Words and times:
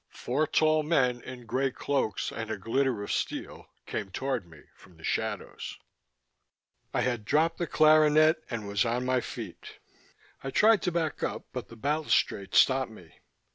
Four 0.09 0.47
tall 0.47 0.81
men 0.81 1.21
in 1.21 1.45
grey 1.45 1.69
cloaks 1.69 2.31
and 2.31 2.49
a 2.49 2.57
glitter 2.57 3.03
of 3.03 3.11
steel 3.11 3.69
came 3.85 4.09
toward 4.09 4.47
me 4.49 4.61
from 4.73 4.97
the 4.97 5.03
shadows. 5.03 5.77
I 6.91 7.01
had 7.01 7.23
dropped 7.23 7.59
the 7.59 7.67
clarinet 7.67 8.37
and 8.49 8.67
was 8.67 8.83
on 8.83 9.05
my 9.05 9.21
feet. 9.21 9.77
I 10.43 10.49
tried 10.49 10.81
to 10.81 10.91
back 10.91 11.21
up 11.21 11.45
but 11.53 11.67
the 11.67 11.75
balustrade 11.75 12.55
stopped 12.55 12.89
me. 12.89 13.19